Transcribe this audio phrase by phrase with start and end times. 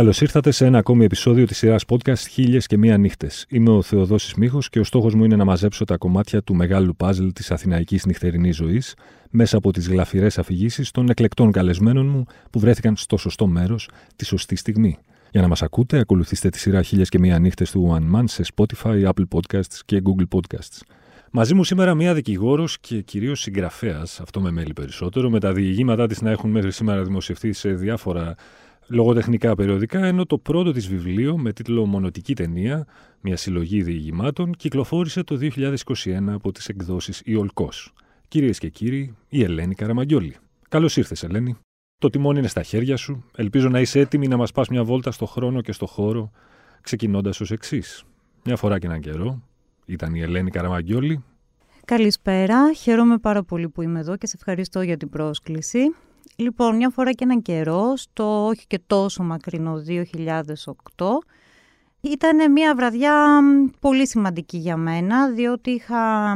[0.00, 3.46] Καλώς ήρθατε σε ένα ακόμη επεισόδιο της σειράς podcast Χίλιες και Μία Νύχτες.
[3.48, 6.96] Είμαι ο Θεοδόσης Μίχο και ο στόχος μου είναι να μαζέψω τα κομμάτια του μεγάλου
[6.96, 8.94] παζλ της αθηναϊκής νυχτερινής ζωής
[9.30, 14.24] μέσα από τις γλαφυρές αφηγήσεις των εκλεκτών καλεσμένων μου που βρέθηκαν στο σωστό μέρος τη
[14.24, 14.98] σωστή στιγμή.
[15.30, 18.44] Για να μας ακούτε, ακολουθήστε τη σειρά Χίλιες και Μία Νύχτες του One Man σε
[18.54, 20.80] Spotify, Apple Podcasts και Google Podcasts.
[21.30, 26.06] Μαζί μου σήμερα μία δικηγόρος και κυρίως συγγραφέας, αυτό με μέλη περισσότερο, με τα διηγήματά
[26.06, 28.34] της να έχουν μέχρι σήμερα δημοσιευτεί σε διάφορα
[28.90, 32.86] λογοτεχνικά περιοδικά, ενώ το πρώτο της βιβλίο με τίτλο «Μονοτική ταινία»,
[33.20, 35.76] μια συλλογή διηγημάτων, κυκλοφόρησε το 2021
[36.28, 37.92] από τις εκδόσεις «Η Ολκός».
[38.28, 40.36] Κυρίες και κύριοι, η Ελένη Καραμαγκιόλη.
[40.68, 41.56] Καλώς ήρθες, Ελένη.
[41.98, 43.24] Το τιμόνι είναι στα χέρια σου.
[43.36, 46.30] Ελπίζω να είσαι έτοιμη να μας πας μια βόλτα στο χρόνο και στο χώρο,
[46.80, 48.04] ξεκινώντας ως εξής.
[48.44, 49.42] Μια φορά και έναν καιρό,
[49.86, 51.24] ήταν η Ελένη Καραμαγκιόλη.
[51.84, 55.80] Καλησπέρα, χαίρομαι πάρα πολύ που είμαι εδώ και σε ευχαριστώ για την πρόσκληση.
[56.36, 61.06] Λοιπόν, μια φορά και έναν καιρό, στο όχι και τόσο μακρινό 2008,
[62.00, 63.40] ήταν μια βραδιά
[63.80, 66.34] πολύ σημαντική για μένα, διότι είχα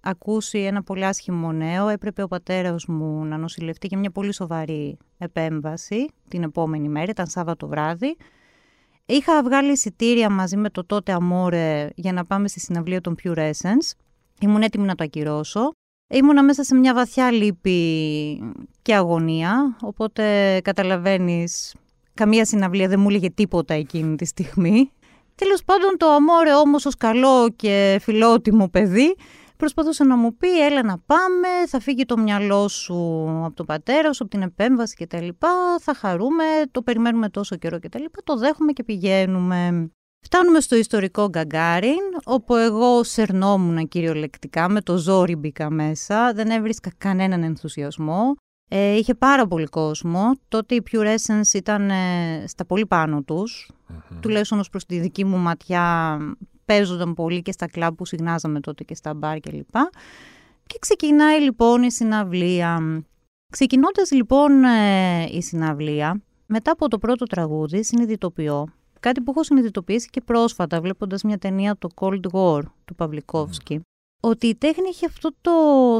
[0.00, 1.88] ακούσει ένα πολύ άσχημο νέο.
[1.88, 7.26] Έπρεπε ο πατέρας μου να νοσηλευτεί για μια πολύ σοβαρή επέμβαση την επόμενη μέρα, ήταν
[7.26, 8.16] Σάββατο βράδυ.
[9.06, 13.38] Είχα βγάλει εισιτήρια μαζί με το τότε Αμόρε για να πάμε στη συναυλία των Pure
[13.38, 13.96] Essence.
[14.40, 15.72] Ήμουν έτοιμη να το ακυρώσω.
[16.10, 18.42] Ήμουνα μέσα σε μια βαθιά λύπη
[18.82, 21.74] και αγωνία, οπότε καταλαβαίνεις,
[22.14, 24.92] καμία συναυλία δεν μου έλεγε τίποτα εκείνη τη στιγμή.
[25.34, 29.16] Τέλος πάντων το αμόρε όμως ως καλό και φιλότιμο παιδί
[29.56, 32.94] προσπαθούσε να μου πει έλα να πάμε, θα φύγει το μυαλό σου
[33.44, 35.28] από τον πατέρα σου, από την επέμβαση κτλ.
[35.80, 38.04] Θα χαρούμε, το περιμένουμε τόσο καιρό κτλ.
[38.24, 39.90] Το δέχουμε και πηγαίνουμε.
[40.20, 46.90] Φτάνουμε στο ιστορικό Γκαγκάριν, όπου εγώ σερνόμουν κυριολεκτικά, με το ζόρι μπήκα μέσα, δεν έβρισκα
[46.98, 48.34] κανέναν ενθουσιασμό.
[48.70, 50.32] Ε, είχε πάρα πολύ κόσμο.
[50.48, 53.70] Τότε οι Pure Essence ήταν ε, στα πολύ πάνω τους.
[53.72, 54.16] Mm-hmm.
[54.20, 56.18] Τουλάχιστον ως προς τη δική μου ματιά
[56.64, 59.70] παίζονταν πολύ και στα κλαμπ που συγνάζαμε τότε και στα μπαρ κλπ.
[59.70, 59.80] Και,
[60.66, 63.02] και ξεκινάει λοιπόν η συναυλία.
[63.52, 68.66] Ξεκινώντας λοιπόν ε, η συναυλία, μετά από το πρώτο τραγούδι συνειδητοποιώ
[69.00, 73.80] Κάτι που έχω συνειδητοποιήσει και πρόσφατα βλέποντας μια ταινία το Cold War του Παυλικόφσκι.
[74.20, 75.52] Ότι η τέχνη έχει αυτό το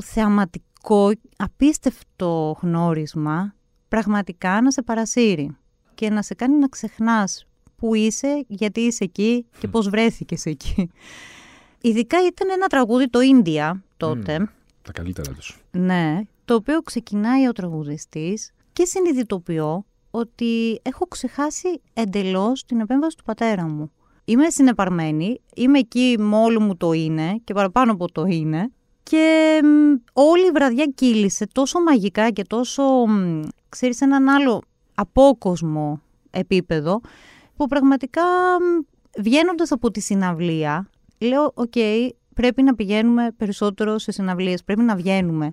[0.03, 3.55] θεαματικό, απίστευτο γνώρισμα
[3.89, 5.57] πραγματικά να σε παρασύρει
[5.95, 10.91] και να σε κάνει να ξεχνάς που είσαι, γιατί είσαι εκεί και πώς βρέθηκες εκεί.
[11.81, 14.49] Ειδικά ήταν ένα τραγούδι το India τότε.
[14.83, 15.59] τα καλύτερα τους.
[15.71, 23.25] Ναι, το οποίο ξεκινάει ο τραγουδιστής και συνειδητοποιώ ότι έχω ξεχάσει εντελώς την επέμβαση του
[23.25, 23.93] πατέρα μου.
[24.25, 28.71] Είμαι συνεπαρμένη, είμαι εκεί με όλο μου το είναι και παραπάνω από το είναι
[29.03, 29.61] και
[30.13, 32.83] όλη η βραδιά κύλησε τόσο μαγικά και τόσο,
[33.69, 34.63] ξέρεις, έναν άλλο
[34.95, 37.01] απόκοσμο επίπεδο
[37.57, 38.23] που πραγματικά
[39.19, 41.73] βγαίνοντας από τη συναυλία λέω «ΟΚ,
[42.35, 45.53] πρέπει να πηγαίνουμε περισσότερο σε συναυλίες, πρέπει να βγαίνουμε».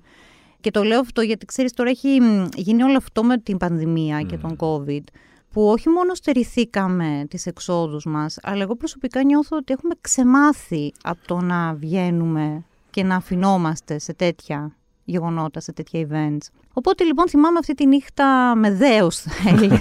[0.65, 2.19] Και το λέω αυτό γιατί ξέρεις τώρα έχει
[2.55, 5.03] γίνει όλο αυτό με την πανδημία και τον COVID
[5.51, 11.27] που όχι μόνο στερηθήκαμε τις εξόδους μας, αλλά εγώ προσωπικά νιώθω ότι έχουμε ξεμάθει από
[11.27, 16.47] το να βγαίνουμε και να αφινόμαστε σε τέτοια γεγονότα, σε τέτοια events.
[16.73, 19.79] Οπότε λοιπόν θυμάμαι αυτή τη νύχτα με δέος θα έλεγα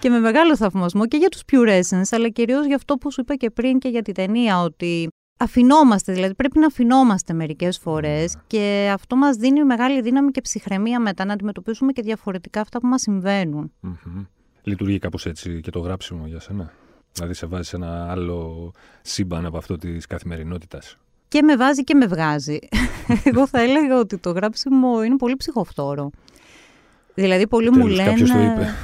[0.00, 3.20] και με μεγάλο θαυμασμό και για τους Pure Essence, αλλά κυρίως για αυτό που σου
[3.20, 5.08] είπα και πριν και για την ταινία, ότι
[5.38, 8.40] αφινόμαστε, δηλαδή πρέπει να αφινόμαστε μερικές φορές ναι.
[8.46, 12.86] και αυτό μας δίνει μεγάλη δύναμη και ψυχραιμία μετά να αντιμετωπίσουμε και διαφορετικά αυτά που
[12.86, 13.72] μας συμβαίνουν.
[13.82, 14.26] Mm-hmm.
[14.62, 16.72] Λειτουργεί κάπως έτσι και το γράψιμο για σένα;
[17.12, 18.70] Δηλαδή σε βάζει σε ένα άλλο
[19.02, 22.58] σύμπαν από αυτό της καθημερινότητας; Και με βάζει και με βγάζει.
[23.24, 26.10] Εγώ θα έλεγα ότι το γράψιμο είναι πολύ ψυχοφθόρο.
[27.14, 28.08] Δηλαδή πολλοί μου λένε...
[28.08, 28.74] Κάποιος το είπε.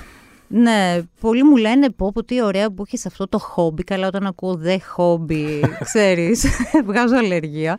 [0.57, 3.85] Ναι, πολλοί μου λένε πω, πω τι ωραία που έχεις αυτό το χόμπι.
[3.85, 6.47] Καλά, όταν ακούω δε χόμπι, ξέρεις,
[6.87, 7.79] βγάζω αλλεργία.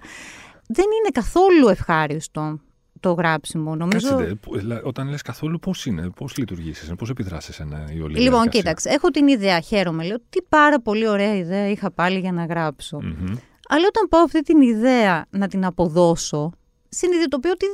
[0.67, 2.59] Δεν είναι καθόλου ευχάριστο
[2.99, 3.75] το γράψιμο.
[3.75, 4.09] Νομίζω...
[4.09, 4.37] Κάτσε,
[4.83, 9.09] όταν λες καθόλου πώς είναι, πώς λειτουργήσεις, πώς επιδράσεις ένα η όλη Λοιπόν, κοίταξε, έχω
[9.09, 10.03] την ιδέα, χαίρομαι.
[10.03, 12.97] Λέω, τι πάρα πολύ ωραία ιδέα είχα πάλι για να γράψω.
[13.01, 13.37] Mm-hmm.
[13.67, 16.51] Αλλά όταν πάω αυτή την ιδέα να την αποδώσω,
[16.89, 17.65] συνειδητοποιώ ότι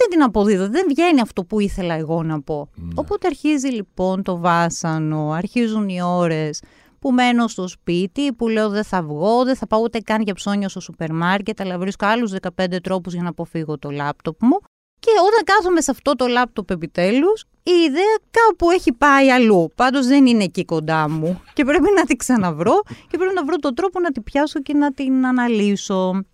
[0.00, 2.68] δεν την αποδίδω, δεν βγαίνει αυτό που ήθελα εγώ να πω.
[2.74, 2.92] Ναι.
[2.94, 6.62] Οπότε αρχίζει λοιπόν το βάσανο, αρχίζουν οι ώρες
[6.98, 10.34] που μένω στο σπίτι, που λέω δεν θα βγω, δεν θα πάω ούτε καν για
[10.34, 14.58] ψώνια στο σούπερ μάρκετ, αλλά βρίσκω άλλους 15 τρόπους για να αποφύγω το λάπτοπ μου.
[14.98, 19.70] Και όταν κάθομαι σε αυτό το λάπτοπ επιτέλους, η ιδέα κάπου έχει πάει αλλού.
[19.74, 21.40] Πάντως δεν είναι εκεί κοντά μου.
[21.52, 24.74] Και πρέπει να την ξαναβρω και πρέπει να βρω τον τρόπο να την πιάσω και
[24.74, 26.24] να την αναλύσω.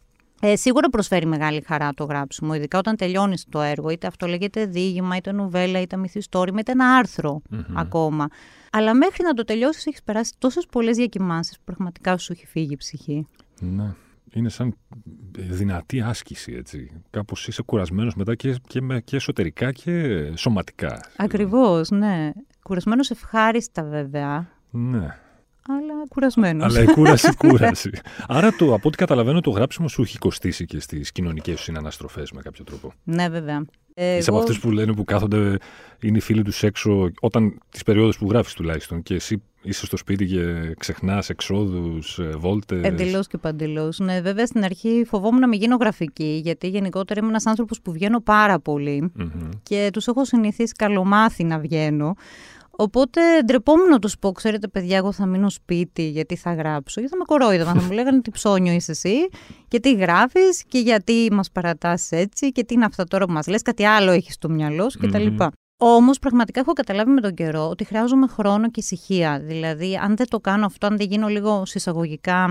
[0.41, 3.91] Ε, σίγουρα προσφέρει μεγάλη χαρά το γράψιμο, ειδικά όταν τελειώνεις το έργο.
[3.91, 7.43] Είτε αυτό λέγεται διήγημα, είτε νουβέλα, είτε μυθιστόρημα, είτε ένα άρθρο
[7.75, 8.29] ακόμα.
[8.73, 12.73] Αλλά μέχρι να το τελειώσεις, έχεις περάσει τόσες πολλές διακοιμάνσεις που πραγματικά σου έχει φύγει
[12.73, 13.27] η ψυχή.
[13.61, 13.95] Ναι.
[14.33, 14.77] Είναι σαν
[15.33, 16.91] δυνατή άσκηση, έτσι.
[17.11, 21.01] Κάπως είσαι κουρασμένος μετά και, και, και εσωτερικά και σωματικά.
[21.17, 22.31] Ακριβώς, ναι.
[22.63, 24.49] Κουρασμένος ευχάριστα βέβαια.
[24.71, 25.19] Ναι
[25.69, 26.65] αλλά κουρασμένος.
[26.65, 27.91] Αλλά η κούραση, κούραση.
[28.29, 32.33] Άρα, το, από ό,τι καταλαβαίνω, το γράψιμο σου έχει κοστίσει και στις κοινωνικές σου συναναστροφές
[32.33, 32.93] με κάποιο τρόπο.
[33.05, 33.65] Ναι, βέβαια.
[33.99, 34.19] Εγώ...
[34.19, 35.59] Είσαι από αυτού που λένε που κάθονται,
[36.01, 39.97] είναι οι φίλοι τους έξω, όταν τις περιόδους που γράφεις τουλάχιστον, και εσύ είσαι στο
[39.97, 42.83] σπίτι και ξεχνάς εξόδους, ε, βόλτες.
[42.83, 43.99] Εντελώς και παντελώς.
[43.99, 47.93] Ναι, βέβαια στην αρχή φοβόμουν να μην γίνω γραφική, γιατί γενικότερα είμαι ένας άνθρωπος που
[47.93, 49.49] βγαίνω πάρα πολύ mm-hmm.
[49.63, 52.15] και τους έχω συνηθίσει καλομάθη να βγαίνω.
[52.77, 57.01] Οπότε ντρεπόμουν να τους πω: Ξέρετε, παιδιά, εγώ θα μείνω σπίτι γιατί θα γράψω.
[57.01, 57.81] Γιατί θα με κορόιδευαν.
[57.81, 59.29] θα μου λέγανε τι ψώνιο είσαι εσύ,
[59.69, 63.47] και τι γράφεις, και γιατί μας παρατάς έτσι, και τι είναι αυτά τώρα που μας
[63.47, 65.27] λες, κάτι άλλο έχεις στο μυαλό σου κτλ.
[65.39, 65.49] Mm-hmm.
[65.79, 69.41] Όμως, πραγματικά έχω καταλάβει με τον καιρό ότι χρειάζομαι χρόνο και ησυχία.
[69.41, 72.49] Δηλαδή, αν δεν το κάνω αυτό, αν δεν γίνω λίγο συσσαγωγικά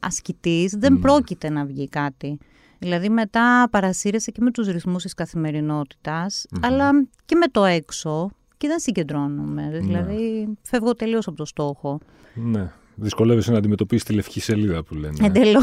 [0.00, 1.00] ασκητής, δεν mm.
[1.00, 2.38] πρόκειται να βγει κάτι.
[2.78, 6.60] Δηλαδή μετά παρασύρεσαι και με τους ρυθμούς της καθημερινότητας, mm-hmm.
[6.62, 6.90] αλλά
[7.24, 8.30] και με το έξω
[8.60, 9.62] και δεν συγκεντρώνομαι.
[9.62, 9.78] Ναι.
[9.78, 11.98] Δηλαδή φεύγω τελείως από το στόχο.
[12.34, 12.72] Ναι.
[12.94, 15.26] Δυσκολεύεσαι να αντιμετωπίσεις τη λευκή σελίδα που λένε.
[15.26, 15.60] Εντελώ.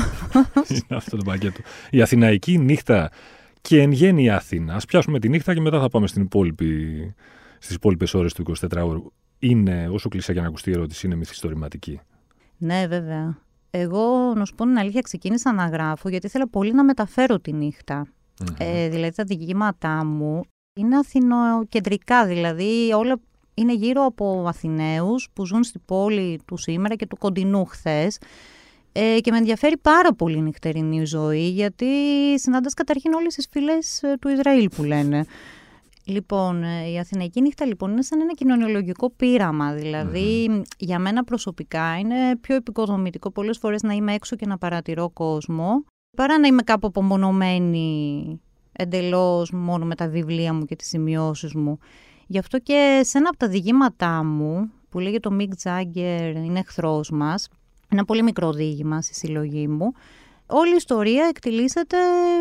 [0.70, 1.62] Είναι αυτό το πακέτο.
[1.90, 3.12] Η Αθηναϊκή νύχτα
[3.62, 4.74] και εν γέννη η Αθήνα.
[4.74, 6.68] Α πιάσουμε τη νύχτα και μετά θα πάμε στην υπόλοιπη,
[7.60, 9.02] στις υπόλοιπες ώρες του 24ωρου.
[9.40, 12.00] Είναι, όσο κλεισά για να ακουστεί η ερώτηση, είναι μυθιστορηματική.
[12.58, 13.38] Ναι, βέβαια.
[13.70, 17.54] Εγώ, να σου πω την αλήθεια, ξεκίνησα να γράφω γιατί ήθελα πολύ να μεταφέρω τη
[17.54, 18.08] νυχτα
[18.58, 20.42] Ε, δηλαδή τα διηγήματά μου
[20.78, 23.20] είναι αθηνοκεντρικά, δηλαδή όλα
[23.54, 28.18] είναι γύρω από Αθηναίους που ζουν στην πόλη του σήμερα και του κοντινού χθες.
[28.92, 31.86] Ε, και με ενδιαφέρει πάρα πολύ η νυχτερινή ζωή, γιατί
[32.40, 35.26] συνάντας καταρχήν όλες τις φυλές ε, του Ισραήλ που λένε.
[36.06, 39.74] Λοιπόν, ε, η Αθηναϊκή νύχτα λοιπόν είναι σαν ένα κοινωνιολογικό πείραμα.
[39.74, 45.10] Δηλαδή, για μένα προσωπικά είναι πιο επικοδομητικό πολλές φορές να είμαι έξω και να παρατηρώ
[45.10, 45.84] κόσμο,
[46.18, 48.42] παρά να είμαι κάπου απομονωμένη
[48.78, 51.80] εντελώς μόνο με τα βιβλία μου και τις σημειώσεις μου.
[52.28, 56.60] Γι' αυτό και σε ένα από τα διηγήματά μου, που λέγεται το Mick Jagger είναι
[56.60, 57.50] εχθρός μας,
[57.90, 59.92] ένα πολύ μικρό διήγημα στη συλλογή μου,
[60.46, 61.98] όλη η ιστορία εκτελήσεται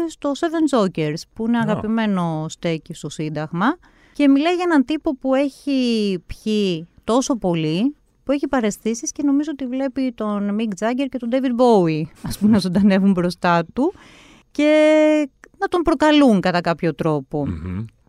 [0.08, 3.76] στο Seven Jokers, που είναι αγαπημένο στέκι στο Σύνταγμα
[4.12, 7.94] και μιλάει για έναν τύπο που έχει πιει τόσο πολύ
[8.24, 12.38] που έχει παρεστήσεις και νομίζω ότι βλέπει τον Mick Jagger και τον David Bowie, ας
[12.38, 13.92] πούμε, να ζωντανεύουν μπροστά του
[14.50, 16.94] και να τον προκαλούν κατά κάποιο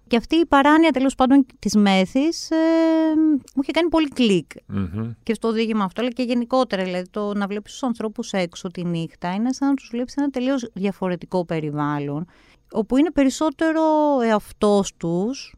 [0.07, 2.55] Και αυτή η παράνοια τέλος πάντων της μέθης ε,
[3.55, 4.09] μου είχε κάνει πολύ
[5.23, 8.83] Και στο δείγμα αυτό, αλλά και γενικότερα, δηλαδή το να βλέπεις τους ανθρώπους έξω τη
[8.83, 12.25] νύχτα είναι σαν να τους βλέπεις σε ένα τελείως διαφορετικό περιβάλλον,
[12.71, 13.81] όπου είναι περισσότερο
[14.21, 15.55] εαυτός τους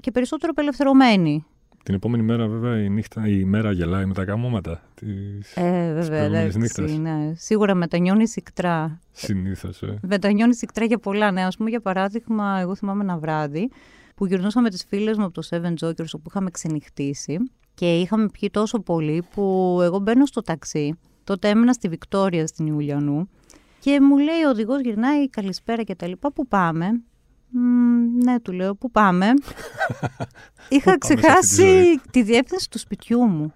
[0.00, 1.44] και περισσότερο απελευθερωμένοι.
[1.82, 5.06] Την επόμενη μέρα, βέβαια, η, νύχτα, η μέρα γελάει με τα καμώματα τη
[5.54, 7.32] ε, βέβαια, ναι.
[7.34, 9.00] Σίγουρα μετανιώνει ικτρά.
[9.12, 9.82] Συνήθως.
[9.82, 9.98] Ε.
[10.02, 11.30] Μετανιώνει ικτρά για πολλά.
[11.30, 13.70] Ναι, ας πούμε, για παράδειγμα, εγώ θυμάμαι ένα βράδυ
[14.14, 17.38] που γυρνούσα με τις φίλες μου από το Seven Jokers όπου είχαμε ξενυχτήσει
[17.74, 20.98] και είχαμε πιει τόσο πολύ που εγώ μπαίνω στο ταξί.
[21.24, 23.28] Τότε έμενα στη Βικτόρια στην Ιουλιανού
[23.78, 26.32] και μου λέει ο οδηγός γυρνάει καλησπέρα και τα λοιπά.
[26.32, 27.02] Πού πάμε;
[28.24, 29.26] Ναι, του λέω, πού πάμε.
[30.68, 33.54] Είχα ξεχάσει τη διεύθυνση του σπιτιού μου.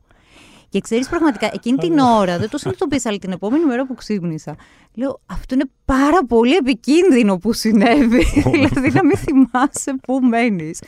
[0.69, 4.57] Και ξέρεις πραγματικά, εκείνη την ώρα, δεν το συνειδητοποίησα, αλλά την επόμενη μέρα που ξύπνησα,
[4.95, 8.25] λέω Αυτό είναι πάρα πολύ επικίνδυνο που συνέβη.
[8.53, 10.83] δηλαδή να μην θυμάσαι πού μένεις.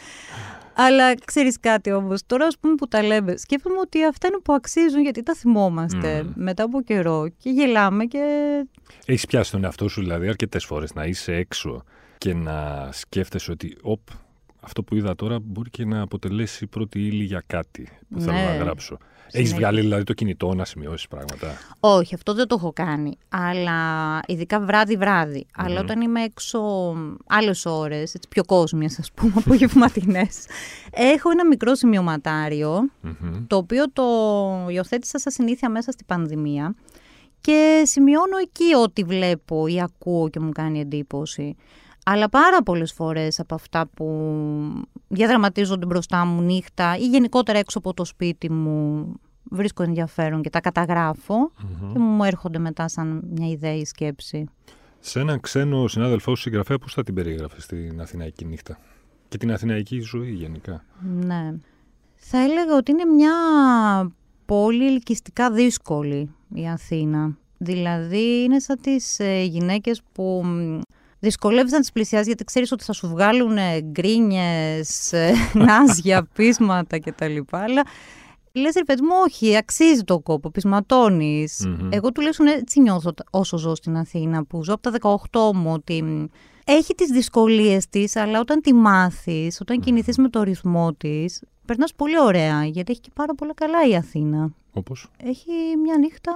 [0.75, 4.53] Αλλά ξέρεις κάτι όμως, τώρα ας πούμε που τα λέμε, σκέφτομαι ότι αυτά είναι που
[4.53, 8.23] αξίζουν γιατί τα θυμόμαστε μετά από καιρό και γελάμε και.
[9.07, 11.85] Έχεις πιάσει τον εαυτό σου δηλαδή αρκετές φορές να είσαι έξω
[12.19, 14.01] και να σκέφτεσαι ότι οπ,
[14.61, 18.51] αυτό που είδα τώρα μπορεί και να αποτελέσει πρώτη ύλη για κάτι που θέλω να
[18.51, 18.57] ναι.
[18.57, 18.99] γράψω.
[19.31, 21.47] Έχεις βγάλει δηλαδή το κινητό να σημειώσεις πράγματα;
[21.81, 23.19] Όχι, αυτό δεν το έχω κάνει.
[23.29, 25.47] Αλλά ειδικά βράδυ-βράδυ.
[25.57, 26.61] Αλλά όταν είμαι έξω
[27.27, 30.47] άλλες ώρες, πιο κόσμιες, ας πούμε, απογευματινές,
[30.91, 31.73] έχω ένα μικρό
[33.47, 34.05] το οποίο το
[34.69, 36.75] υιοθέτησα σαν συνήθεια μέσα στην πανδημία.
[37.41, 41.57] Και σημειώνω εκεί ό,τι βλέπω ή ακούω και μου κάνει εντύπωση
[42.09, 44.07] αλλά πάρα πολλές φορές από αυτά που
[45.09, 49.13] διαδραματίζονται μπροστά μου νύχτα ή γενικότερα έξω από το σπίτι μου
[49.51, 51.53] βρίσκω ενδιαφέρον και τα καταγραφω
[51.93, 54.45] και μου έρχονται μετά σαν μια ιδέα ή σκέψη.
[55.01, 58.79] Σε έναν ξένο συνάδελφό σου συγγραφέα, πώς θα την περίγραφε στην Αθηναϊκή νύχτα
[59.29, 61.55] και την Αθηναϊκή ζωή γενικά; Ναι.
[62.15, 63.35] Θα έλεγα ότι είναι μια
[64.47, 67.37] πόλη ελκυστικά δύσκολη η Αθήνα.
[67.59, 70.45] Δηλαδή είναι σαν τις ε, γυναίκες που
[71.19, 75.33] δυσκολεύεσαι να τις πλησιάσεις γιατί ξέρεις ότι θα σου βγάλουν γκρίνιες, ε,
[75.67, 77.37] νάζια, πείσματα κτλ.
[77.51, 77.83] Αλλά
[78.53, 81.67] λες ρε παιδί μου όχι, αξίζει το κόπο, πεισματώνεις.
[81.67, 81.89] Mm-hmm.
[81.91, 86.29] Εγώ τουλάχιστον έτσι νιώθω όσο ζω στην Αθήνα που ζω από τα 18 μου ότι
[86.65, 91.95] έχει τις δυσκολίες της, αλλά όταν τη μάθεις, όταν κινηθείς με το ρυθμό της, περνάς
[91.95, 94.51] πολύ ωραία, γιατί έχει και πάρα πολλά καλά η Αθήνα.
[94.73, 95.51] Όπως; Έχει
[95.83, 96.33] μια νύχτα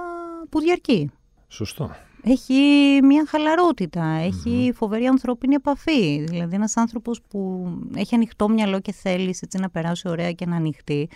[0.49, 1.11] που διαρκεί.
[1.47, 1.91] Σωστό.
[2.23, 6.23] Έχει μια χαλαρότητα, έχει φοβερή ανθρώπινη επαφή.
[6.23, 10.55] Δηλαδή ένας άνθρωπος που έχει ανοιχτό μυαλό και θέλει έτσι να περάσει ωραία και να
[10.55, 11.09] ανοιχτεί.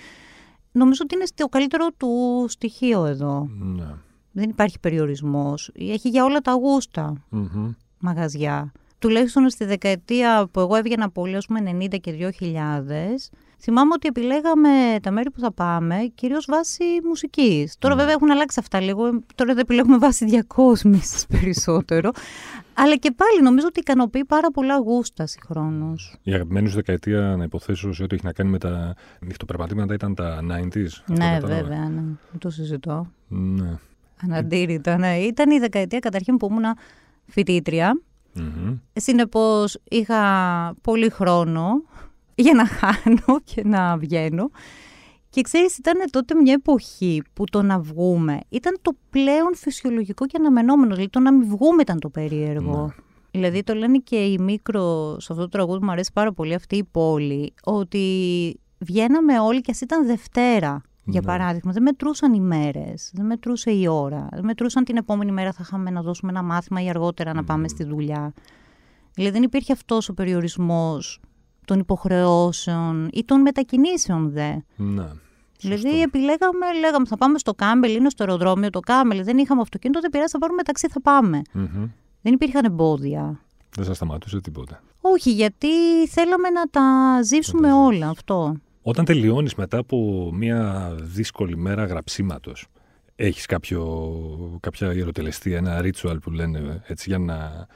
[0.72, 3.50] Νομίζω ότι είναι το καλύτερο του στοιχείο εδώ.
[3.58, 3.88] Ναι.
[4.32, 5.72] Δεν υπάρχει περιορισμός.
[5.80, 7.14] Έχει για όλα τα γούστα
[8.00, 8.72] μαγαζιά.
[9.00, 11.60] Τουλάχιστον στη δεκαετία που εγώ έβγαινα πολύ, ας πούμε
[11.92, 14.70] 90 και 2000, Θυμάμαι ότι επιλέγαμε
[15.02, 17.76] τα μέρη που θα πάμε κυρίως βάσει μουσικής.
[17.80, 18.00] Τώρα, ναι.
[18.00, 19.04] βέβαια, έχουν αλλάξει αυτά λίγο.
[19.36, 22.12] Τώρα δεν επιλέγουμε βάσει διακόσμησης περισσότερο.
[22.74, 25.96] Αλλά και πάλι νομίζω ότι ικανοποιεί πάρα πολλά γούστας συγχρόνω.
[26.24, 30.16] Η αγαπημένη σου δεκαετία, να υποθέσω σε ό,τι έχει να κάνει με τα νυχτοπερπατήματα, ήταν
[30.16, 30.88] τα 90s.
[31.06, 32.02] Ναι, βέβαια, ναι.
[32.38, 33.08] Το συζητώ.
[33.28, 33.78] Ναι.
[34.22, 35.18] Αναντήρητα, ναι.
[35.18, 36.64] Ήταν η δεκαετία καταρχήν που ήμουν
[37.26, 38.02] φοιτήτρια.
[38.38, 38.80] Mm-hmm.
[38.94, 40.22] Συνεπώς είχα
[40.82, 41.82] πολύ χρόνο
[42.36, 44.50] για να χάνω και να βγαίνω.
[45.30, 50.38] Και ξέρεις, ήταν τότε μια εποχή που το να βγούμε ήταν το πλέον φυσιολογικό και
[50.40, 50.94] αναμενόμενο.
[50.94, 52.82] Δηλαδή το να μην βγούμε ήταν το περίεργο.
[52.86, 52.94] Ναι.
[53.32, 56.54] Δηλαδή το λένε και οι μικρό, σε αυτό το τραγούδι που μου αρέσει πάρα πολύ
[56.54, 60.82] αυτή η πόλη, ότι βγαίναμε όλοι και ας ήταν Δευτέρα.
[61.08, 61.28] Για ναι.
[61.28, 65.60] παράδειγμα, δεν μετρούσαν οι μέρες, δεν μετρούσε η ώρα, δεν μετρούσαν την επόμενη μέρα θα
[65.62, 68.34] είχαμε να δώσουμε ένα μάθημα ή αργότερα να πάμε στη δουλειά.
[69.14, 71.22] Δηλαδή δεν υπήρχε αυτός ο περιορισμός
[71.66, 74.54] των υποχρεώσεων ή των μετακινήσεων δε.
[74.76, 75.08] Ναι.
[75.60, 80.00] Δηλαδή επιλέγαμε, λέγαμε θα πάμε στο Κάμπελ, είναι στο αεροδρόμιο το Κάμπελ, δεν είχαμε αυτοκίνητο,
[80.00, 81.42] δεν πειράζει, θα πάρουμε μεταξύ, θα πάμε.
[81.54, 81.90] Mm-hmm.
[82.22, 83.40] Δεν υπήρχαν εμπόδια.
[83.76, 84.82] Δεν σας σταματούσε τίποτα.
[85.02, 85.68] Όχι, γιατί
[86.08, 88.56] θέλαμε να τα ζήσουμε όλα αυτό.
[88.82, 92.68] Όταν τελειώνεις μετά από μια δύσκολη μέρα γραψίματος,
[93.16, 93.46] έχεις
[94.60, 97.68] κάποια ιεροτελεστία, ένα ritual που λένε έτσι για να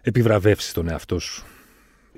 [0.00, 1.46] επιβραβεύσεις τον εαυτό σου;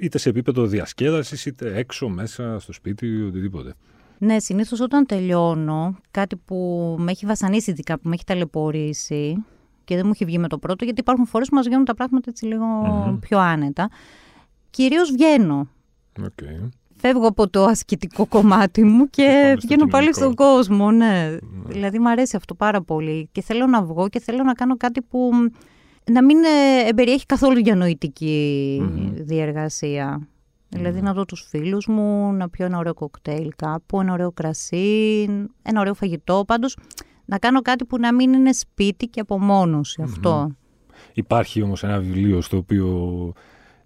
[0.00, 3.74] Είτε σε επίπεδο διασκέδασης, είτε έξω, μέσα, στο σπίτι, οτιδήποτε.
[4.18, 6.56] Ναι, συνήθως όταν τελειώνω, κάτι που
[6.98, 9.44] με έχει βασανίσει ειδικά, που με έχει ταλαιπωρήσει
[9.84, 11.94] και δεν μου έχει βγει με το πρώτο, γιατί υπάρχουν φορές που μας βγαίνουν τα
[11.94, 12.48] πράγματα έτσι
[13.20, 13.90] πιο άνετα.
[14.70, 15.68] Κυρίως βγαίνω.
[16.20, 16.68] Okay.
[16.96, 21.06] Φεύγω από το ασκητικό κομμάτι μου και βγαίνω πάλι στον κόσμο, ναι.
[21.06, 21.38] ναι.
[21.66, 25.02] Δηλαδή μου αρέσει αυτό πάρα πολύ και θέλω να βγω και θέλω να κάνω κάτι
[25.02, 25.30] που
[26.12, 28.82] να μην ε, εμπεριέχει καθόλου διανοητική
[29.14, 30.28] διεργασία.
[30.68, 35.28] Δηλαδή να δω τους φίλους μου, να πιω ένα ωραίο κοκτέιλ κάπου, ένα ωραίο κρασί,
[35.62, 36.44] ένα ωραίο φαγητό.
[36.46, 36.76] Πάντως
[37.24, 40.50] να κάνω κάτι που να μην είναι σπίτι και απομόνωση αυτό.
[41.12, 43.32] Υπάρχει όμως ένα βιβλίο στο οποίο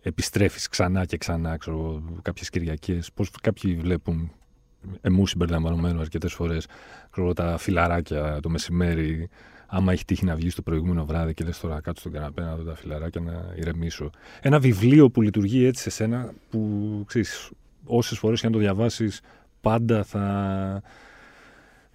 [0.02, 3.10] επιστρέφεις ξανά και ξανά, ξέρω, κάποιες Κυριακές.
[3.14, 4.30] Πώς κάποιοι βλέπουν
[5.00, 6.66] εμού συμπεριλαμβανομένου αρκετές φορές,
[7.34, 9.28] τα φιλαράκια το μεσημέρι
[9.66, 12.56] άμα έχει τύχει να βγεις το προηγούμενο βράδυ και λες τώρα κάτω στον καναπέ να
[12.56, 14.10] δω τα φιλαράκια να ηρεμήσω.
[14.40, 17.50] Ένα βιβλίο που λειτουργεί έτσι σε σένα, που ξέρεις,
[17.84, 19.20] όσες φορές και αν το διαβάσεις,
[19.60, 20.82] πάντα θα.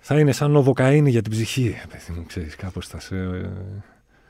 [0.02, 3.16] Θα είναι σαν νοβοκαίνη για την ψυχή, παιδί μου, ξέρεις, κάπως θα σε...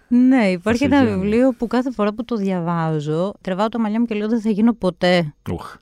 [0.07, 4.15] Ναι, υπάρχει ένα βιβλίο που κάθε φορά που το διαβάζω, τρεβάω το μαλλιά μου και
[4.15, 5.33] λέω δεν θα γίνω ποτέ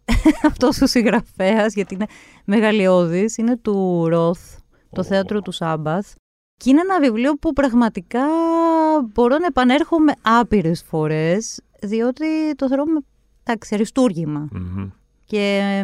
[0.49, 2.05] Αυτός ο συγγραφέας, γιατί είναι
[2.45, 4.57] μεγαλειώδης, είναι του Ροθ,
[4.91, 6.13] το θέατρο του Σάμπαθ.
[6.57, 8.25] Και είναι ένα βιβλίο που πραγματικά
[9.13, 12.99] μπορώ να επανέρχομαι άπειρες φορές, διότι το θεωρώ με
[13.71, 14.47] αριστούργημα.
[15.25, 15.83] Και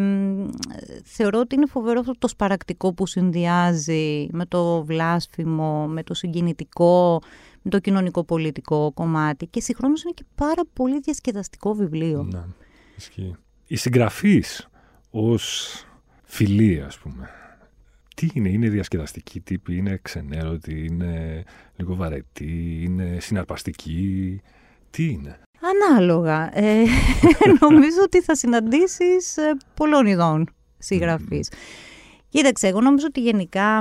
[1.03, 7.21] θεωρώ ότι είναι φοβερό αυτό το σπαρακτικό που συνδυάζει με το βλάσφημο, με το συγκινητικό,
[7.61, 9.47] με το κοινωνικό-πολιτικό κομμάτι.
[9.47, 12.23] Και συγχρόνως είναι και πάρα πολύ διασκεδαστικό βιβλίο.
[12.23, 12.43] Ναι,
[12.97, 13.35] ισχύει.
[13.67, 14.67] Οι συγγραφείς
[15.11, 15.77] ως
[16.23, 17.29] φιλοί, ας πούμε,
[18.15, 21.43] τι είναι, είναι διασκεδαστική τύπη, είναι ξενέρωτη, είναι
[21.75, 24.41] λίγο βαρετή, είναι συναρπαστική,
[24.89, 26.57] τι είναι; Ανάλογα.
[26.59, 26.83] Ε,
[27.59, 31.51] νομίζω ότι θα συναντήσεις ε, πολλών ειδών συγγραφείς.
[32.29, 33.79] Κοίταξε, εγώ νομίζω ότι γενικά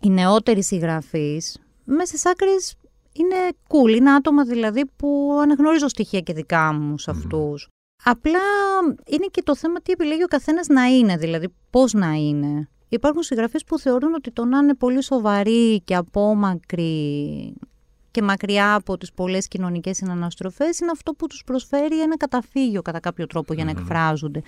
[0.00, 2.76] οι νεότεροι συγγραφείς μέσα στις άκρες
[3.12, 3.36] είναι
[3.68, 3.96] cool.
[3.96, 7.68] Είναι άτομα δηλαδή που αναγνωρίζω στοιχεία και δικά μου σε αυτούς.
[8.04, 8.40] Απλά
[9.06, 12.68] είναι και το θέμα τι επιλέγει ο καθένας να είναι, δηλαδή πώς να είναι.
[12.88, 17.54] Υπάρχουν συγγραφείς που θεωρούν ότι το να είναι πολύ σοβαρή και απόμακρη
[18.10, 23.00] και μακριά από τις πολλές κοινωνικές συναναστροφές είναι αυτό που τους προσφέρει ένα καταφύγιο κατά
[23.00, 24.42] κάποιο τρόπο για να εκφράζονται.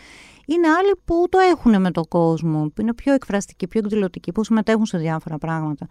[0.47, 4.45] Είναι άλλοι που το έχουν με τον κόσμο, που είναι πιο εκφραστικοί, πιο εκδηλωτικοί, που
[4.45, 5.87] συμμετέχουν σε διάφορα πράγματα.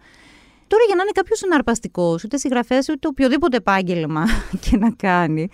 [0.66, 4.24] Τώρα για να είναι κάποιος συναρπαστικός, είτε συγγραφέας είτε οποιοδήποτε επάγγελμα
[4.70, 5.48] και να κάνει,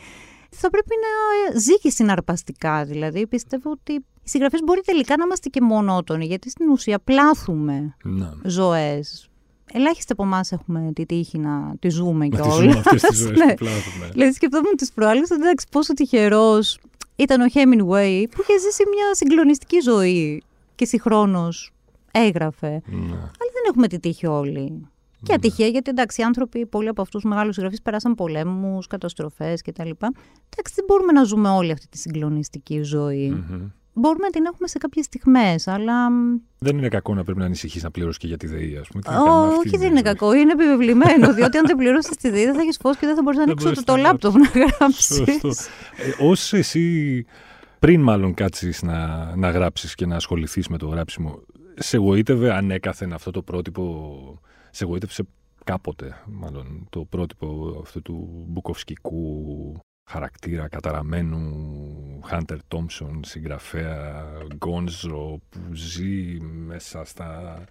[0.51, 2.85] θα πρέπει να ζει και συναρπαστικά.
[2.85, 7.95] Δηλαδή, πιστεύω ότι οι συγγραφείς μπορεί τελικά να είμαστε και μονότονοι, γιατί στην ουσία πλάθουμε
[8.05, 8.29] Ναι.
[8.45, 9.29] ζωές.
[9.73, 12.57] Ελάχιστοι από εμάς έχουμε τη τύχη να τη ζούμε Να κιόλας.
[12.57, 13.47] τις ζούμε αυτές τις ζωές Ναι.
[13.47, 14.09] που πλάθουμε.
[14.13, 16.79] Δηλαδή, σκεφτόμουν τις προάλλες, εντάξει, πόσο τυχερός
[17.17, 20.43] ήταν ο Hemingway που είχε ζήσει μια συγκλονιστική ζωή
[20.75, 21.73] και συγχρόνως
[22.11, 22.69] έγραφε.
[22.87, 22.97] Ναι.
[23.13, 24.87] Αλλά δεν έχουμε τη τύχη όλοι.
[25.23, 29.63] Και ατυχία, γιατί εντάξει, οι άνθρωποι, πολλοί από αυτούς του μεγάλους συγγραφείς περάσαν πολέμους, καταστροφές
[29.63, 29.83] κτλ.
[29.91, 33.31] Εντάξει, δεν μπορούμε να ζούμε όλη αυτή τη συγκλονιστική ζωή.
[33.31, 33.67] Μμμ.
[33.99, 36.09] Μπορούμε να την έχουμε σε κάποιες στιγμές, αλλά.
[36.59, 39.03] Δεν είναι κακό να πρέπει να ανησυχείς να πληρώσεις και για τη ΔΕΗ, ας πούμε.
[39.03, 40.15] Τι να κάνουμε, Ω, αυτή όχι, δεν είναι η ζωή.
[40.15, 40.35] κακό.
[40.35, 41.33] Είναι επιβεβλημένο.
[41.35, 43.45] διότι αν δεν πληρώσεις τη ΔΕΗ, δεν θα έχεις φως και δεν θα μπορείς να
[43.45, 44.49] Δεν ανοίξεις μπορείς ούτε το να λάπτοπ να
[44.79, 45.17] γράψεις.
[45.17, 45.49] Σωστό.
[45.97, 47.25] Ε, ως εσύ,
[47.79, 51.41] πριν μάλλον κάτσεις να, να γράψεις και να ασχοληθείς με το γράψιμο,
[51.75, 55.23] σε εγωίτευε ανέκαθεν αυτό το πρότυπο, σε εγωίτευσε
[55.65, 59.45] κάποτε μάλλον το πρότυπο αυτού του μπουκοφσκικού
[60.09, 61.41] χαρακτήρα καταραμένου
[62.25, 64.25] Χάντερ Τόμψον, συγγραφέα
[64.57, 67.65] Γκόνζο που ζει μέσα στα...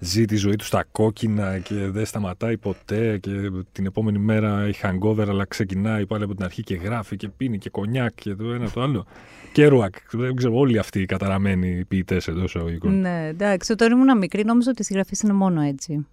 [0.00, 3.30] ζει τη ζωή του στα κόκκινα και δεν σταματάει ποτέ και
[3.72, 7.58] την επόμενη μέρα έχει hangover αλλά ξεκινάει πάλι από την αρχή και γράφει και πίνει
[7.58, 9.06] και κονιάκ και το ένα το άλλο.
[9.52, 13.00] Κέρουακ, δεν ξέρω όλοι αυτοί οι καταραμένοι ποιητές εντός εισαγωγικών.
[13.00, 16.06] Ναι, εντάξει, όταν ήμουν μικρή νόμιζα ότι η συγγραφή είναι μόνο έτσι.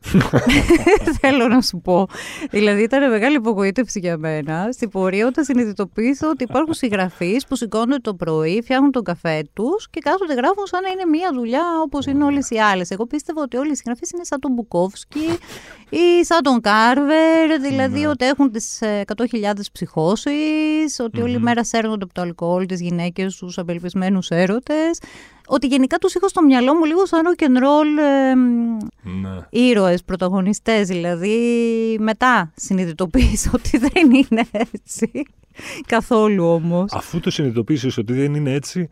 [1.22, 2.08] Θέλω να σου πω.
[2.50, 7.98] Δηλαδή ήταν μεγάλη απογοήτευση για μένα στην πορεία όταν συνειδητοποίησα ότι υπάρχουν συγγραφείς που σηκώνονται
[8.01, 12.06] το πρωί, φτιάχνουν τον καφέ τους και κάθονται γράφουν σαν να είναι μία δουλειά όπως
[12.06, 12.89] είναι όλες οι άλλες.
[12.89, 15.27] Εγώ πίστευα ότι όλοι οι συγγραφείς είναι σαν τον Μπουκόφσκι
[15.89, 18.08] ή σαν τον Κάρβερ, δηλαδή Ναι.
[18.08, 23.57] ότι έχουν τις 100.000 ψυχώσεις, ότι όλη μέρα σέρνονται από το αλκοόλ τις γυναίκες, τους
[23.57, 25.00] απελπισμένους έρωτες.
[25.48, 28.34] Ότι γενικά τους είχα στο μυαλό μου λίγο σαν rock and roll ε,
[29.10, 29.39] Ναι.
[29.50, 31.38] ήρωες, πρωταγωνιστές, δηλαδή
[32.00, 35.24] μετά συνειδητοποίησα ότι δεν είναι έτσι.
[35.87, 36.92] Καθόλου όμως.
[36.94, 38.90] Αφού το συνειδητοποίησες ότι δεν είναι έτσι,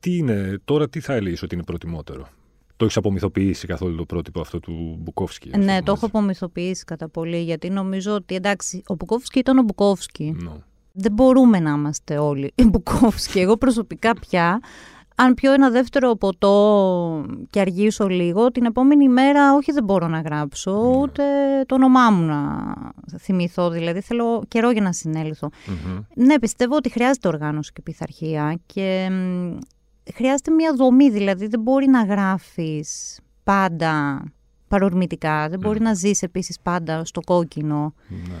[0.00, 2.28] τι είναι τώρα, τι θα έλεγες ότι είναι προτιμότερο;
[2.76, 5.48] Το έχεις απομυθοποιήσει καθόλου το πρότυπο αυτό του Μπουκόφσκι.
[5.52, 6.04] ας Ναι, πούμε, το έχω έτσι.
[6.04, 10.36] απομυθοποιήσει κατά πολύ, γιατί νομίζω ότι εντάξει, ο Μπουκόφσκι ήταν ο Μπουκόφσκι.
[10.42, 10.50] Ναι.
[10.92, 13.38] Δεν μπορούμε να είμαστε όλοι οι Μπουκόφσκι.
[13.38, 14.60] Εγώ προσωπικά πια,
[15.14, 20.20] αν πιω ένα δεύτερο ποτό και αργήσω λίγο, την επόμενη μέρα όχι δεν μπορώ να
[20.20, 21.22] γράψω, ούτε
[21.66, 22.74] το όνομά μου να
[23.18, 23.70] θυμηθώ.
[23.70, 25.48] Δηλαδή θέλω καιρό για να συνέλθω.
[25.66, 26.00] Μμμ.
[26.14, 29.58] Ναι, πιστεύω ότι χρειάζεται οργάνωση και πειθαρχία και μ,
[30.14, 34.24] χρειάζεται μια δομή, δηλαδή δεν μπορεί να γράφεις πάντα
[34.68, 37.94] παρορμητικά, δεν μπορεί να ζεις επίσης πάντα στο κόκκινο.
[38.08, 38.38] Ναι.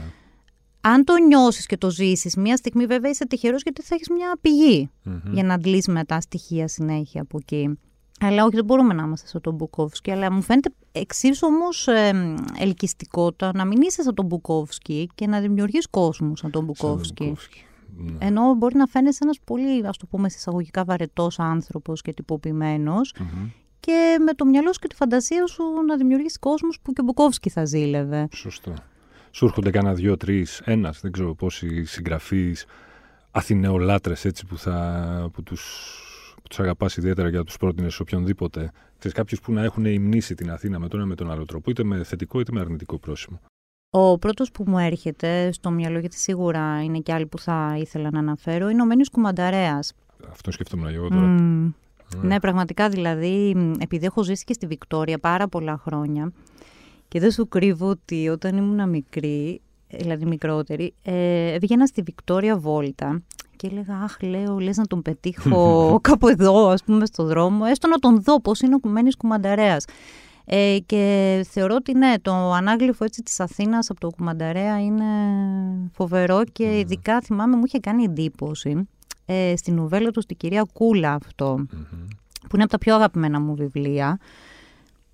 [0.84, 4.38] Αν το νιώσεις και το ζήσεις, μια στιγμή βέβαια είσαι τυχερός γιατί θα έχεις μια
[4.40, 5.32] πηγή Μμμ.
[5.32, 7.78] για να αντλείς μετά στοιχεία συνέχεια από εκεί.
[8.20, 10.10] Αλλά όχι, δεν μπορούμε να είμαστε σαν τον Μπουκόφσκι.
[10.10, 11.88] Αλλά μου φαίνεται εξίσου όμως
[12.58, 16.76] ελκυστικό το να μην είσαι σαν τον Μπουκόφσκι και να δημιουργείς κόσμο σαν τον Σαν
[16.76, 17.24] τον Μπουκόφσκι.
[17.24, 17.64] Μπουκόφσκι.
[17.96, 18.26] Ναι.
[18.26, 23.48] Ενώ μπορεί να φαίνεσαι ένας πολύ, ας το πούμε, συσσαγωγικά βαρετός άνθρωπος και τυποποιημένος, Μμμ.
[23.80, 27.04] και με το μυαλό σου και τη φαντασία σου να δημιουργήσει κόσμους που και ο
[27.04, 28.28] Μπουκόφσκι θα ζήλευε.
[28.34, 28.74] Σωστό.
[29.34, 32.66] Σου έρχονται κανένα δύο, τρεις, ένας, δεν ξέρω πόσοι συγγραφείς,
[33.30, 35.96] αθηνεολάτρες έτσι που, θα, που τους
[36.42, 38.72] που τους αγαπάς ιδιαίτερα για να τους πρότεινες σε οποιονδήποτε.
[38.98, 41.70] Ξέρεις, κάποιους που να έχουν υμνήσει την Αθήνα με τον ένα με τον άλλο τρόπο,
[41.70, 43.40] είτε με θετικό είτε με αρνητικό πρόσημο.
[43.90, 48.10] Ο πρώτος που μου έρχεται στο μυαλό, γιατί σίγουρα είναι και άλλοι που θα ήθελα
[48.10, 49.92] να αναφέρω, είναι ο Μένιος Κουμανταρέας.
[50.30, 51.20] Αυτό σκεφτόμουν εγώ τώρα.
[51.20, 51.72] Μμμ.
[52.16, 52.28] Ναι.
[52.28, 56.32] Ναι, πραγματικά δηλαδή, μ, επειδή έχω ζήσει και στη Βικτόρια πάρα πολλά χρόνια
[57.12, 63.22] και δεν σου κρύβω ότι όταν ήμουν μικρή, δηλαδή μικρότερη, ε, έβγαινα στη Βικτόρια Βόλτα
[63.56, 67.88] και έλεγα, αχ, λέω, λες να τον πετύχω κάπου εδώ, ας πούμε, στο δρόμο, έστω
[67.88, 69.84] να τον δω πώς είναι ο Κουμένης Κουμανταρέας.
[70.44, 75.04] Ε, και θεωρώ ότι ναι, το ανάγλυφο έτσι της Αθήνας από το Κουμανταρέα είναι
[75.92, 78.88] φοβερό και ειδικά θυμάμαι μου είχε κάνει εντύπωση
[79.26, 81.66] ε, στην νουβέλα του στην κυρία Κούλα αυτό Μμμ.
[82.40, 84.18] που είναι από τα πιο αγαπημένα μου βιβλία,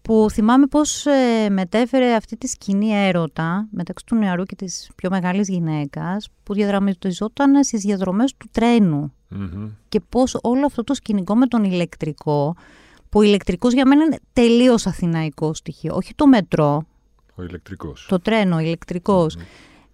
[0.08, 5.10] που θυμάμαι πώς ε, μετέφερε αυτή τη σκηνή έρωτα μεταξύ του νεαρού και της πιο
[5.10, 9.12] μεγάλης γυναίκας, που διαδραματιζόταν στις διαδρομές του τρένου.
[9.28, 9.68] Μμμ.
[9.88, 12.54] Και πώς όλο αυτό το σκηνικό με τον ηλεκτρικό,
[13.08, 16.86] που ο ηλεκτρικός για μένα είναι τελείως αθηναϊκό στοιχείο, όχι το μετρό,
[17.34, 18.06] Ο ηλεκτρικός.
[18.08, 19.36] το τρένο, ο ηλεκτρικός.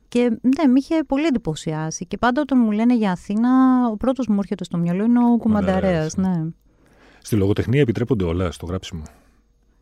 [0.08, 2.06] Και ναι, με είχε πολύ εντυπωσιάσει.
[2.06, 3.50] Και πάντα όταν μου λένε για Αθήνα,
[3.92, 6.16] ο πρώτος μου έρχεται στο μυαλό είναι ο Κουμανταρέας, Κουμανταρέας.
[6.16, 6.50] Ναι.
[7.22, 9.02] Στη λογοτεχνία επιτρέπονται όλα στο γράψιμο.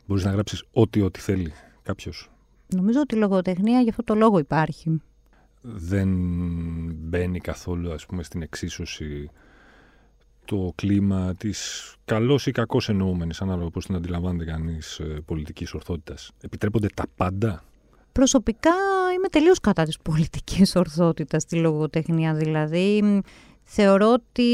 [0.07, 2.31] Μπορείς να γράψεις ό,τι ό,τι θέλει κάποιος.
[2.75, 5.03] Νομίζω ότι η λογοτεχνία για αυτό το λόγο υπάρχει.
[5.63, 6.09] δεν
[6.95, 9.31] μπαίνει καθόλου ας πούμε στην εξίσωση
[10.45, 16.31] το κλίμα της καλώς ή κακώς εννοούμενης ανάλογα πώς την αντιλαμβάνεται κανείς ε, πολιτικής ορθότητας.
[16.41, 17.65] Επιτρέπονται τα πάντα;
[18.13, 18.71] Προσωπικά
[19.17, 22.35] είμαι τελείως κατά της πολιτικής ορθότητας στη λογοτεχνία.
[22.35, 23.23] Δηλαδή
[23.65, 24.51] θεωρώ ότι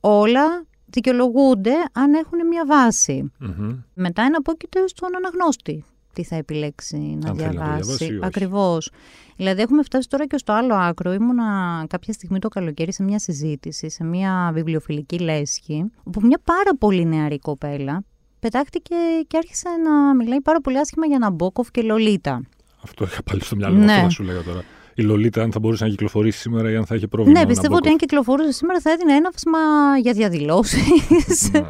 [0.00, 3.32] όλα δικαιολογούνται αν έχουν μια βάση.
[3.38, 3.78] Μμμ.
[3.94, 7.82] Μετά είναι απόκειται στον αναγνώστη τι θα επιλέξει να Αν θέλει να το διαβάσει.
[7.82, 8.26] διαβάσει ή όχι.
[8.26, 8.90] Ακριβώς.
[9.36, 11.12] Δηλαδή έχουμε φτάσει τώρα και στο άλλο άκρο.
[11.12, 16.76] Ήμουνα κάποια στιγμή το καλοκαίρι σε μια συζήτηση, σε μια βιβλιοφιλική λέσχη, όπου μια πάρα
[16.78, 18.04] πολύ νεαρή κοπέλα
[18.40, 18.94] πετάχτηκε
[19.26, 22.42] και άρχισε να μιλάει πάρα πολύ άσχημα για Ναμπόκοφ και Λολίτα.
[22.84, 23.84] Αυτό είχα πάλι στο μυαλό μου.
[23.84, 23.92] Ναι.
[23.92, 24.62] Αυτό θα σου λέγα τώρα.
[24.94, 27.38] Η Λολίτα, αν θα μπορούσε να κυκλοφορήσει σήμερα ή αν θα είχε πρόβλημα.
[27.38, 27.92] Ναι, ο πιστεύω ότι Ναμπόκοφ.
[27.92, 29.58] αν κυκλοφορούσε σήμερα θα έδινε έναυσμα
[30.02, 31.60] για διαδηλώσεις, Ναι.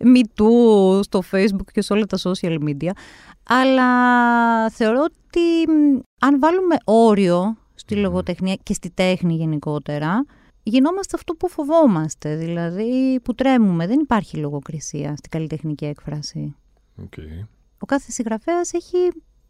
[0.14, 2.90] Me Too στο Facebook και σε όλα τα social media.
[3.44, 8.02] Αλλά θεωρώ ότι μ, αν βάλουμε όριο στη Μμμ.
[8.02, 10.24] λογοτεχνία και στη τέχνη γενικότερα,
[10.62, 13.86] γινόμαστε αυτό που φοβόμαστε, δηλαδή που τρέμουμε.
[13.86, 16.54] Δεν υπάρχει λογοκρισία στην καλλιτεχνική έκφραση.
[17.02, 17.12] Οκ.
[17.78, 18.96] Ο κάθε συγγραφέας έχει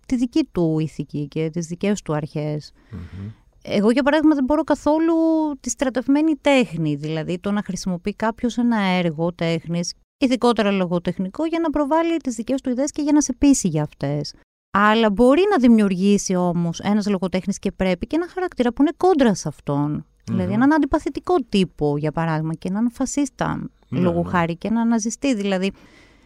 [0.07, 2.73] τη δική του ηθική και τις δικές του αρχές.
[2.91, 3.31] Μμμ.
[3.63, 5.15] Εγώ, για παράδειγμα, δεν μπορώ καθόλου
[5.61, 6.95] τη στρατευμένη τέχνη.
[6.95, 12.61] Δηλαδή, το να χρησιμοποιεί κάποιος ένα έργο τέχνης, ειδικότερα λογοτεχνικό, για να προβάλλει τις δικές
[12.61, 14.35] του ιδέες και για να σε πείσει για αυτές.
[14.71, 19.35] Αλλά μπορεί να δημιουργήσει όμως ένας λογοτέχνης και πρέπει και ένα χαρακτήρα που είναι κόντρα
[19.35, 20.07] σε αυτόν.
[20.25, 24.31] Δηλαδή, έναν αντιπαθητικό τύπο, για παράδειγμα, και έναν φασίστα, Ναι, λόγου ναι.
[24.31, 25.35] χάρη, και έναν ναζιστή.
[25.35, 25.73] Δηλαδή,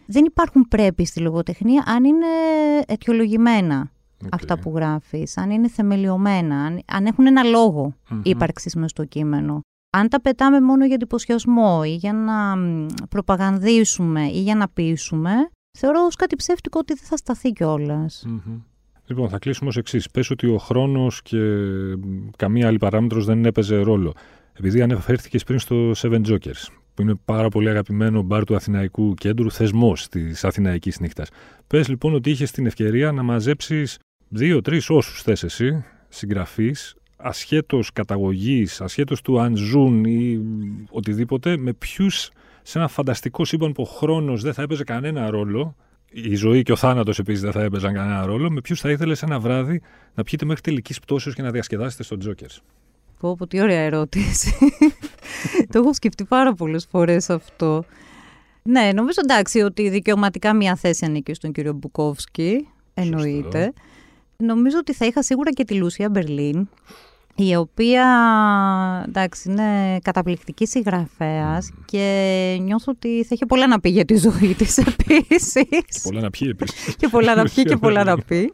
[0.07, 2.25] δεν υπάρχουν πρέπει στη λογοτεχνία αν είναι
[2.87, 3.91] αιτιολογημένα
[4.25, 4.33] Οκ.
[4.33, 8.21] αυτά που γράφεις, αν είναι θεμελιωμένα, αν, αν έχουν ένα λόγο Μμμ.
[8.23, 9.61] ύπαρξης μες στο κείμενο.
[9.97, 15.31] Αν τα πετάμε μόνο για εντυπωσιασμό ή για να μ, προπαγανδίσουμε ή για να πείσουμε,
[15.77, 18.23] θεωρώ ως κάτι ψεύτικο ότι δεν θα σταθεί κιόλας.
[18.27, 18.61] Μμμ.
[19.05, 20.09] Λοιπόν, θα κλείσουμε ως εξής.
[20.11, 24.13] Πες ότι ο χρόνος και μ, καμία άλλη παράμετρος δεν έπαιζε ρόλο.
[24.53, 29.51] Επειδή αναφέρθηκες πριν στο Seven Jokers, που είναι πάρα πολύ αγαπημένο μπαρ του Αθηναϊκού κέντρου,
[29.51, 31.29] θεσμός της Αθηναϊκής νύχτας.
[31.67, 38.81] Πες λοιπόν ότι είχες την ευκαιρία να μαζέψεις δύο-τρει όσους θες εσύ, συγγραφείς, ασχέτως καταγωγής,
[38.81, 42.29] ασχέτως του αν ζουν ή μ, οτιδήποτε, με ποιους
[42.61, 45.75] σε ένα φανταστικό σύμπαν που ο χρόνος δεν θα έπαιζε κανένα ρόλο,
[46.11, 49.23] η ζωή και ο θάνατος επίσης δεν θα έπαιζαν κανένα ρόλο, με ποιους θα ήθελες
[49.23, 49.81] ένα βράδυ
[50.13, 52.57] να πιείτε μέχρι τελικής πτώσεως και να διασκεδάσετε στο Jokers.
[53.19, 54.55] Πω, πω, τι ωραία ερώτηση.
[55.71, 57.83] το έχω σκεφτεί πάρα πολλές φορές αυτό.
[58.63, 62.67] Ναι, νομίζω εντάξει ότι δικαιωματικά μια θέση ανήκει στον κύριο Μπουκόφσκι.
[62.93, 63.73] Εννοείται.
[64.37, 66.69] Νομίζω ότι θα είχα σίγουρα και τη Λούσια Μπερλίν,
[67.35, 68.05] η οποία
[69.07, 74.55] εντάξει, είναι καταπληκτική συγγραφέας και νιώθω ότι θα είχε πολλά να πει για τη ζωή
[74.57, 76.01] της επίσης.
[76.03, 76.95] Πολλά να πιει επίσης.
[76.95, 78.53] και πολλά να πει και πολλά να πει.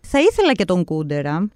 [0.00, 1.48] Θα ήθελα και τον Κούντερα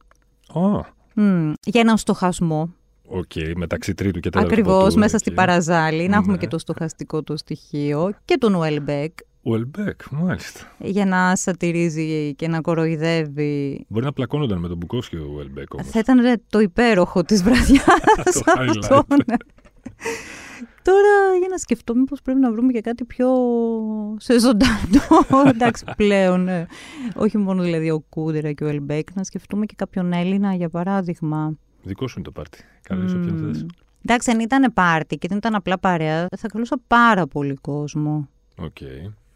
[0.52, 2.74] Α, μ, για έναν στοχασμό.
[3.08, 4.52] οκ, μεταξύ τρίτου και τέταρτου.
[4.52, 5.18] Ακριβώς ποτού, μέσα εκεί.
[5.18, 6.38] στην παραζάλη, να έχουμε Ναι.
[6.38, 10.60] και το στοχαστικό το στοιχείο και τον Ουέλμπεκ Ουελμπέκ, μάλιστα.
[10.78, 13.84] για να σατιρίζει και να κοροϊδεύει.
[13.88, 15.86] Μπορεί να πλακώνονταν με τον Μπουκόφσκι ο Ουελμπέκ όμως.
[15.88, 17.84] Θα ήταν ρε, το υπέροχο της βραδιάς
[18.16, 19.16] Το αυτό, highlight.
[19.26, 19.34] ναι.
[20.82, 23.28] Τώρα για να σκεφτώ μήπως πρέπει να βρούμε και κάτι πιο
[24.18, 26.66] σε ζωντανό, εντάξει πλέον, ναι.
[27.14, 31.56] όχι μόνο δηλαδή ο Κούντερα και ο Ουελμπέκ, να σκεφτούμε και κάποιον Έλληνα για παράδειγμα.
[31.82, 32.64] Δικό σου είναι το πάρτι.
[32.82, 33.52] Καλείς όποιον Μμμ.
[33.52, 33.66] θες.
[34.04, 38.28] Εντάξει, αν ήταν πάρτι και δεν ήταν απλά παρέα, θα καλούσα πάρα πολύ κόσμο.
[38.58, 38.76] Οκ.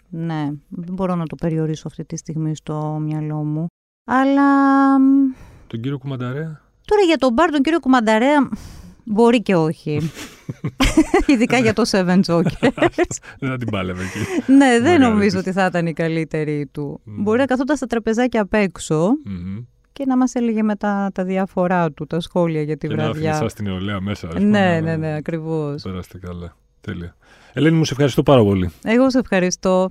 [0.09, 3.67] Ναι, δεν μπορώ να το περιορίσω αυτή τη στιγμή στο μυαλό μου.
[4.05, 5.05] Αλλά μ,
[5.67, 8.49] Τον κύριο Κουμανταρέα; τώρα για τον μπαρ τον κύριο Κουμανταρέα
[9.11, 10.11] μπορεί και όχι.
[11.27, 12.43] Ειδικά για το Seven Jokers.
[13.41, 14.53] Δεν θα την πάλευε εκεί.
[14.53, 15.39] ναι, δεν Μαγάρι νομίζω της.
[15.47, 17.01] ότι θα ήταν η καλύτερη του.
[17.05, 17.23] Μμ.
[17.23, 19.59] Μπορεί να καθόταν στα τραπεζάκια απ' έξω Μμμ.
[19.93, 23.21] και να μας έλεγε μετά τα διάφορά του, τα σχόλια για τη Και να άφηνε
[23.29, 23.45] βραδιά.
[23.47, 24.29] εσά την νεολαία μέσα.
[24.29, 25.83] ας πούμε, Ναι, να- ναι, ναι, ακριβώς.
[25.83, 26.57] Περάστε καλά.
[26.81, 27.17] Τέλεια.
[27.53, 28.71] Ελένη, μου σε ευχαριστώ πάρα πολύ.
[28.85, 29.91] Εγώ σε ευχαριστώ.